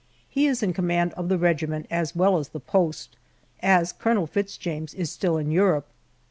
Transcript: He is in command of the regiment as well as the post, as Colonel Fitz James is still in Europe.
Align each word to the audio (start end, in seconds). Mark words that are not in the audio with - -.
He 0.27 0.47
is 0.47 0.63
in 0.63 0.73
command 0.73 1.13
of 1.13 1.29
the 1.29 1.37
regiment 1.37 1.85
as 1.91 2.15
well 2.15 2.39
as 2.39 2.49
the 2.49 2.59
post, 2.59 3.17
as 3.61 3.93
Colonel 3.93 4.25
Fitz 4.25 4.57
James 4.57 4.95
is 4.95 5.11
still 5.11 5.37
in 5.37 5.51
Europe. 5.51 5.85